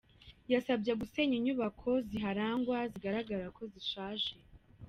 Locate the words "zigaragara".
2.91-3.45